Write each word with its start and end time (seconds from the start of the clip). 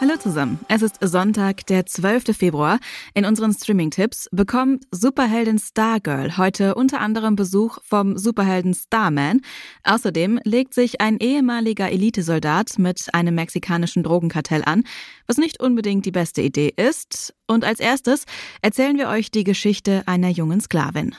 Hallo 0.00 0.16
zusammen. 0.16 0.60
Es 0.68 0.82
ist 0.82 0.98
Sonntag, 1.00 1.66
der 1.66 1.84
12. 1.84 2.36
Februar. 2.36 2.78
In 3.14 3.24
unseren 3.24 3.52
Streaming-Tipps 3.52 4.28
bekommt 4.30 4.84
Superheldin 4.92 5.58
Stargirl 5.58 6.36
heute 6.36 6.76
unter 6.76 7.00
anderem 7.00 7.34
Besuch 7.34 7.78
vom 7.82 8.16
Superhelden 8.16 8.74
Starman. 8.74 9.40
Außerdem 9.82 10.38
legt 10.44 10.72
sich 10.72 11.00
ein 11.00 11.18
ehemaliger 11.18 11.90
Elitesoldat 11.90 12.78
mit 12.78 13.12
einem 13.12 13.34
mexikanischen 13.34 14.04
Drogenkartell 14.04 14.62
an, 14.64 14.84
was 15.26 15.36
nicht 15.36 15.60
unbedingt 15.60 16.06
die 16.06 16.12
beste 16.12 16.42
Idee 16.42 16.72
ist. 16.76 17.34
Und 17.48 17.64
als 17.64 17.80
erstes 17.80 18.24
erzählen 18.62 18.98
wir 18.98 19.08
euch 19.08 19.32
die 19.32 19.42
Geschichte 19.42 20.04
einer 20.06 20.28
jungen 20.28 20.60
Sklavin. 20.60 21.16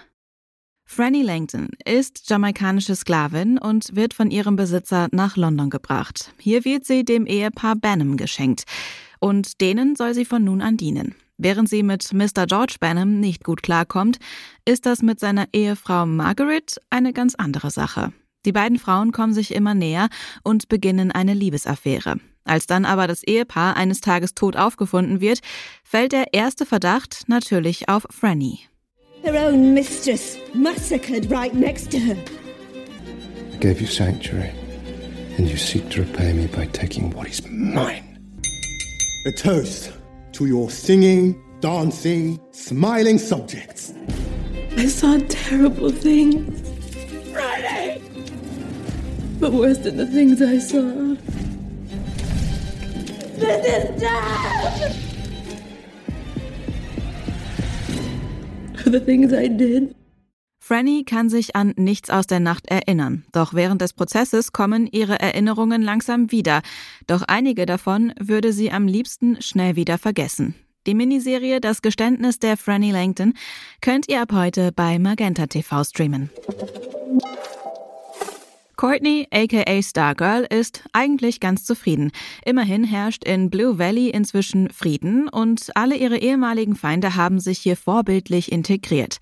Franny 0.91 1.21
Langton 1.21 1.70
ist 1.85 2.27
jamaikanische 2.31 2.95
Sklavin 2.95 3.59
und 3.59 3.95
wird 3.95 4.16
von 4.16 4.31
ihrem 4.31 4.55
Besitzer 4.55 5.07
nach 5.12 5.38
London 5.38 5.70
gebracht. 5.70 6.34
Hier 6.39 6.65
wird 6.65 6.84
sie 6.84 7.05
dem 7.05 7.27
Ehepaar 7.27 7.75
Benham 7.75 8.17
geschenkt. 8.17 8.63
Und 9.20 9.62
denen 9.62 9.95
soll 9.95 10.15
sie 10.15 10.25
von 10.25 10.43
nun 10.43 10.62
an 10.62 10.77
dienen. 10.77 11.13
Während 11.38 11.70
sie 11.70 11.84
mit 11.84 12.12
Mr. 12.12 12.48
George 12.48 12.77
Benham 12.79 13.20
nicht 13.20 13.43
gut 13.43 13.62
klarkommt, 13.62 14.17
ist 14.65 14.88
das 14.88 15.03
mit 15.03 15.20
seiner 15.20 15.45
Ehefrau 15.53 16.07
Margaret 16.07 16.81
eine 16.90 17.13
ganz 17.13 17.35
andere 17.35 17.70
Sache. 17.70 18.12
Die 18.48 18.51
beiden 18.51 18.79
Frauen 18.79 19.12
kommen 19.12 19.34
sich 19.34 19.53
immer 19.53 19.76
näher 19.76 20.09
und 20.43 20.70
beginnen 20.70 21.12
eine 21.12 21.35
Liebesaffäre. 21.35 22.15
Als 22.45 22.65
dann 22.65 22.85
aber 22.85 23.05
das 23.05 23.21
Ehepaar 23.23 23.77
eines 23.77 24.01
Tages 24.01 24.34
tot 24.34 24.57
aufgefunden 24.57 25.21
wird, 25.21 25.41
fällt 25.84 26.13
der 26.13 26.34
erste 26.34 26.65
Verdacht 26.65 27.26
natürlich 27.27 27.87
auf 27.87 28.07
Franny. 28.09 28.70
Their 29.23 29.37
own 29.37 29.73
mistress 29.73 30.37
massacred 30.53 31.29
right 31.29 31.53
next 31.53 31.91
to 31.91 31.99
her. 31.99 32.17
I 33.53 33.57
gave 33.57 33.81
you 33.81 33.87
sanctuary, 33.87 34.51
and 35.37 35.49
you 35.49 35.57
seek 35.57 35.89
to 35.89 36.01
repay 36.01 36.34
me 36.34 36.48
by 36.48 36.65
taking 36.67 37.12
what 37.12 37.27
is 37.27 37.45
mine. 37.47 38.17
A 39.25 39.31
toast 39.31 39.91
to 40.34 40.45
your 40.45 40.70
singing, 40.70 41.41
dancing, 41.59 42.40
smiling 42.51 43.17
subjects. 43.17 43.93
I 44.77 44.87
saw 44.87 45.20
terrible 45.27 45.91
things. 45.91 46.70
Friday! 47.34 48.01
But 49.40 49.51
worse 49.51 49.79
than 49.79 49.97
the 49.97 50.05
things 50.05 50.41
I 50.41 50.57
saw. 50.59 51.15
This 53.37 53.65
is 53.65 54.01
death! 54.01 55.09
The 58.91 58.99
things 58.99 59.32
I 59.32 59.48
did. 59.49 59.95
Franny 60.59 61.04
kann 61.04 61.29
sich 61.29 61.55
an 61.55 61.73
nichts 61.77 62.09
aus 62.09 62.27
der 62.27 62.40
Nacht 62.40 62.68
erinnern, 62.68 63.23
doch 63.31 63.54
während 63.54 63.81
des 63.81 63.93
Prozesses 63.93 64.51
kommen 64.51 64.88
ihre 64.88 65.19
Erinnerungen 65.19 65.81
langsam 65.81 66.31
wieder, 66.31 66.62
doch 67.07 67.23
einige 67.28 67.66
davon 67.66 68.13
würde 68.19 68.51
sie 68.51 68.72
am 68.72 68.88
liebsten 68.88 69.41
schnell 69.41 69.75
wieder 69.75 69.97
vergessen. 69.97 70.56
Die 70.88 70.96
Miniserie 70.96 71.62
Das 71.62 71.81
Geständnis 71.81 72.40
der 72.40 72.57
Franny 72.57 72.91
Langton 72.91 73.34
könnt 73.81 74.09
ihr 74.09 74.22
ab 74.22 74.31
heute 74.34 74.72
bei 74.72 74.97
Magenta 74.97 75.47
TV 75.47 75.84
streamen. 75.84 76.29
Courtney, 78.80 79.28
aka 79.34 79.81
Stargirl, 79.81 80.47
ist 80.50 80.85
eigentlich 80.94 81.41
ganz 81.41 81.66
zufrieden. 81.66 82.13
Immerhin 82.46 82.86
herrscht 82.86 83.25
in 83.25 83.50
Blue 83.50 83.78
Valley 83.78 84.08
inzwischen 84.08 84.69
Frieden 84.69 85.28
und 85.28 85.75
alle 85.75 85.97
ihre 85.97 86.18
ehemaligen 86.18 86.78
Feinde 86.78 87.18
haben 87.18 87.41
sich 87.41 87.59
hier 87.59 87.75
vorbildlich 87.75 88.53
integriert. 88.53 89.18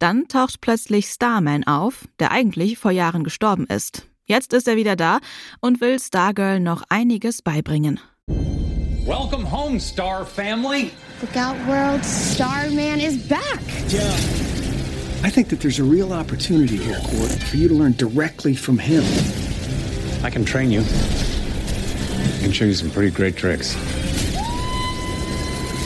Dann 0.00 0.28
taucht 0.28 0.60
plötzlich 0.60 1.06
Starman 1.06 1.64
auf, 1.66 2.08
der 2.18 2.30
eigentlich 2.30 2.76
vor 2.76 2.90
Jahren 2.90 3.24
gestorben 3.24 3.64
ist. 3.68 4.06
Jetzt 4.26 4.52
ist 4.52 4.68
er 4.68 4.76
wieder 4.76 4.96
da 4.96 5.20
und 5.62 5.80
will 5.80 5.98
Stargirl 5.98 6.60
noch 6.60 6.82
einiges 6.90 7.40
beibringen. 7.40 8.00
Welcome 9.06 9.50
home, 9.50 9.80
Star 9.80 10.26
Family. 10.26 10.90
Look 11.22 11.42
out, 11.42 11.56
world. 11.66 12.04
Starman 12.04 13.00
is 13.00 13.16
back. 13.26 13.62
Yeah. 13.90 14.49
I 15.22 15.28
think 15.28 15.48
that 15.50 15.60
there's 15.60 15.78
a 15.78 15.84
real 15.84 16.14
opportunity 16.14 16.78
here, 16.78 16.98
Court, 16.98 17.30
for 17.30 17.58
you 17.58 17.68
to 17.68 17.74
learn 17.74 17.92
directly 17.92 18.54
from 18.54 18.78
him. 18.78 19.04
I 20.24 20.30
can 20.30 20.46
train 20.46 20.70
you. 20.70 20.80
I 20.80 22.38
can 22.40 22.52
show 22.52 22.64
you 22.64 22.72
some 22.72 22.90
pretty 22.90 23.10
great 23.10 23.36
tricks. 23.36 23.76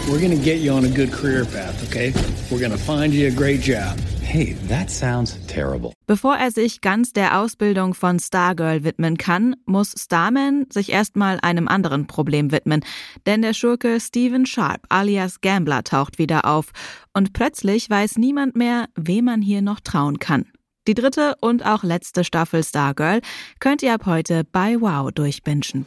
We're 0.06 0.20
gonna 0.20 0.37
get 0.37 0.60
you 0.60 0.70
on 0.72 0.84
a 0.84 0.88
good 0.88 1.10
career 1.10 1.47
path, 1.47 1.82
okay? 1.88 2.12
We're 2.50 2.60
gonna 2.60 2.76
find 2.76 3.15
you 3.15 3.26
a 3.28 3.31
great 3.31 3.62
job. 3.62 3.98
Hey, 4.20 4.54
that 4.69 4.91
sounds 4.91 5.38
terrible. 5.47 5.94
Bevor 6.06 6.37
er 6.37 6.50
sich 6.50 6.82
ganz 6.82 7.15
der 7.15 7.41
Ausbildung 7.41 7.94
von 7.94 8.19
Stargirl 8.19 8.84
widmen 8.84 9.16
kann, 9.16 9.56
muss 9.64 9.94
Starman 9.97 10.66
sich 10.70 10.93
erstmal 10.93 11.41
einem 11.41 11.69
anderen 11.69 12.06
Problem 12.06 12.53
widmen. 12.53 12.84
Denn 13.25 13.41
der 13.41 13.54
Schurke 13.54 13.98
Steven 13.98 14.44
Sharp 14.44 14.82
alias 14.91 15.41
Gambler 15.41 15.84
taucht 15.84 16.19
wieder 16.19 16.44
auf. 16.44 16.72
Und 17.14 17.32
plötzlich 17.32 17.88
weiß 17.88 18.19
niemand 18.19 18.56
mehr, 18.56 18.91
wem 18.97 19.25
man 19.25 19.41
hier 19.41 19.62
noch 19.62 19.81
trauen 19.81 20.19
kann. 20.19 20.44
Die 20.87 20.94
dritte 20.94 21.37
und 21.41 21.64
auch 21.64 21.82
letzte 21.82 22.25
Staffel 22.25 22.62
Stargirl 22.62 23.22
könnt 23.59 23.82
ihr 23.82 23.94
ab 23.94 24.04
heute 24.04 24.44
bei 24.44 24.78
Wow 24.78 25.12
durchbingen. 25.12 25.87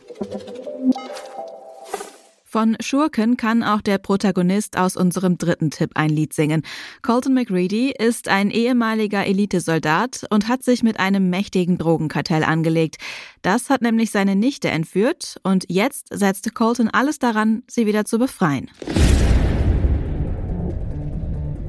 Von 2.49 2.77
Schurken 2.79 3.35
kann 3.35 3.61
auch 3.61 3.81
der 3.81 3.97
Protagonist 3.97 4.77
aus 4.77 4.95
unserem 4.95 5.37
dritten 5.37 5.69
Tipp 5.69 5.91
ein 5.95 6.09
Lied 6.09 6.33
singen. 6.33 6.63
Colton 7.01 7.33
McReady 7.33 7.91
ist 7.91 8.29
ein 8.29 8.51
ehemaliger 8.51 9.25
Elitesoldat 9.25 10.25
und 10.29 10.47
hat 10.47 10.63
sich 10.63 10.81
mit 10.81 10.97
einem 10.97 11.29
mächtigen 11.29 11.77
Drogenkartell 11.77 12.45
angelegt. 12.45 12.99
Das 13.41 13.69
hat 13.69 13.81
nämlich 13.81 14.11
seine 14.11 14.37
Nichte 14.37 14.69
entführt 14.69 15.41
und 15.43 15.65
jetzt 15.67 16.07
setzt 16.09 16.55
Colton 16.55 16.87
alles 16.87 17.19
daran, 17.19 17.63
sie 17.67 17.85
wieder 17.85 18.05
zu 18.05 18.17
befreien. 18.17 18.71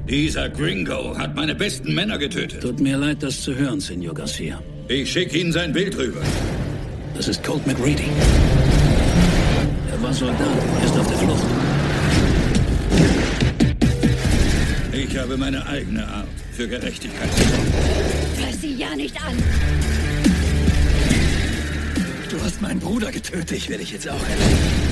Dieser 0.08 0.48
Gringo 0.48 1.18
hat 1.18 1.34
meine 1.34 1.56
besten 1.56 1.92
Männer 1.92 2.18
getötet. 2.18 2.62
Tut 2.62 2.78
mir 2.78 2.96
leid, 2.98 3.24
das 3.24 3.42
zu 3.42 3.52
hören, 3.56 3.80
Senor 3.80 4.14
Garcia. 4.14 4.62
Ich 4.86 5.10
schicke 5.10 5.38
Ihnen 5.38 5.50
sein 5.50 5.72
Bild 5.72 5.98
rüber. 5.98 6.22
Das 7.16 7.26
ist 7.26 7.42
Colt 7.42 7.66
McReady. 7.66 8.08
Er 9.98 10.04
war 10.04 10.14
Soldat, 10.14 10.38
ist 10.84 10.96
auf 10.96 11.08
der 11.08 11.18
Flucht. 11.18 11.42
Ich 14.92 15.18
habe 15.18 15.36
meine 15.36 15.66
eigene 15.66 16.06
Art 16.06 16.28
für 16.52 16.68
Gerechtigkeit 16.68 17.32
zu 17.34 17.42
sorgen. 17.42 17.72
Fass 18.36 18.60
sie 18.60 18.74
ja 18.74 18.94
nicht 18.94 19.20
an. 19.20 19.36
Du 22.30 22.40
hast 22.40 22.62
meinen 22.62 22.78
Bruder 22.78 23.10
getötet. 23.10 23.50
Ich 23.50 23.68
werde 23.68 23.82
dich 23.82 23.92
jetzt 23.92 24.08
auch 24.08 24.14
retten. 24.14 24.88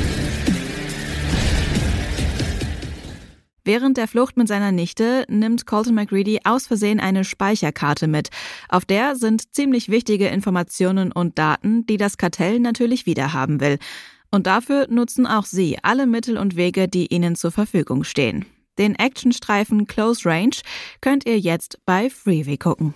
Während 3.65 3.97
der 3.97 4.09
Flucht 4.09 4.37
mit 4.37 4.49
seiner 4.49 4.73
Nichte 4.73 5.25
nimmt 5.29 5.67
Colton 5.67 5.95
McReady 5.95 6.41
aus 6.43 6.67
Versehen 6.67 6.99
eine 6.99 7.23
Speicherkarte 7.23 8.09
mit. 8.09 8.31
Auf 8.69 8.85
der 8.85 9.15
sind 9.15 9.55
ziemlich 9.55 9.89
wichtige 9.89 10.27
Informationen 10.29 11.13
und 11.13 11.39
Daten, 11.39 11.87
die 11.87 11.97
das 11.97 12.17
Kartell 12.17 12.59
natürlich 12.59 13.07
wiederhaben 13.07 13.61
will. 13.61 13.79
Und 14.31 14.47
dafür 14.47 14.87
nutzen 14.89 15.27
auch 15.27 15.45
sie 15.45 15.79
alle 15.83 16.07
Mittel 16.07 16.37
und 16.39 16.57
Wege, 16.57 16.89
die 16.89 17.07
ihnen 17.07 17.37
zur 17.37 17.53
Verfügung 17.53 18.05
stehen. 18.05 18.45
Den 18.79 18.95
Actionstreifen 18.95 19.87
Close 19.87 20.29
Range 20.29 20.57
könnt 21.01 21.27
ihr 21.27 21.39
jetzt 21.39 21.79
bei 21.87 22.11
Freeway 22.11 22.59
gucken. 22.59 22.95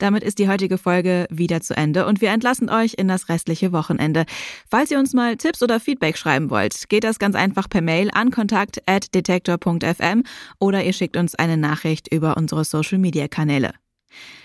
Damit 0.00 0.24
ist 0.24 0.38
die 0.38 0.48
heutige 0.48 0.78
Folge 0.78 1.26
wieder 1.30 1.60
zu 1.60 1.76
Ende 1.76 2.06
und 2.06 2.22
wir 2.22 2.30
entlassen 2.30 2.70
euch 2.70 2.94
in 2.94 3.06
das 3.06 3.28
restliche 3.28 3.70
Wochenende. 3.70 4.24
Falls 4.68 4.90
ihr 4.90 4.98
uns 4.98 5.12
mal 5.12 5.36
Tipps 5.36 5.62
oder 5.62 5.78
Feedback 5.78 6.16
schreiben 6.16 6.48
wollt, 6.48 6.88
geht 6.88 7.04
das 7.04 7.18
ganz 7.18 7.36
einfach 7.36 7.68
per 7.68 7.82
Mail 7.82 8.10
an 8.12 8.30
kontakt@detektor.fm 8.30 10.24
oder 10.58 10.82
ihr 10.84 10.94
schickt 10.94 11.18
uns 11.18 11.34
eine 11.34 11.58
Nachricht 11.58 12.12
über 12.12 12.38
unsere 12.38 12.64
Social 12.64 12.98
Media 12.98 13.28
Kanäle. 13.28 13.74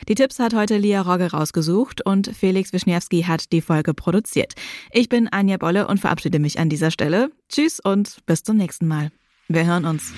Die 0.08 0.16
Tipps 0.16 0.40
hat 0.40 0.54
heute 0.54 0.78
Lia 0.78 1.02
Rogge 1.02 1.32
rausgesucht 1.32 2.06
und 2.06 2.32
Felix 2.36 2.74
Wischniewski 2.74 3.24
hat 3.24 3.52
die 3.52 3.62
Folge 3.62 3.94
produziert. 3.94 4.54
Ich 4.92 5.10
bin 5.10 5.28
Anja 5.28 5.58
Bolle 5.58 5.88
und 5.88 6.00
verabschiede 6.00 6.40
mich 6.40 6.60
an 6.60 6.70
dieser 6.70 6.92
Stelle. 6.92 7.32
Tschüss 7.50 7.80
und 7.80 8.18
bis 8.26 8.44
zum 8.44 8.58
nächsten 8.58 8.88
Mal. 8.88 9.12
Wir 9.48 9.66
hören 9.66 9.86
uns. 9.86 10.14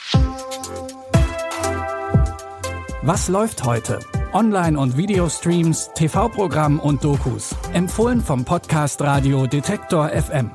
Was 3.03 3.29
läuft 3.29 3.63
heute? 3.63 3.99
Online- 4.33 4.77
und 4.77 4.97
Videostreams, 4.97 5.91
TV-Programm 5.95 6.79
und 6.79 7.03
Dokus. 7.03 7.55
Empfohlen 7.73 8.21
vom 8.21 8.43
Podcast 8.43 9.01
Radio 9.01 9.47
Detektor 9.47 10.09
FM. 10.09 10.51